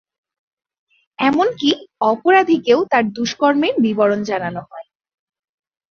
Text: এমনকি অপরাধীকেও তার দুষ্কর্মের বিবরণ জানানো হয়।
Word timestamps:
এমনকি 1.19 1.69
অপরাধীকেও 2.03 2.79
তার 2.91 3.03
দুষ্কর্মের 3.11 3.75
বিবরণ 3.81 4.19
জানানো 4.23 4.61
হয়। 4.61 4.87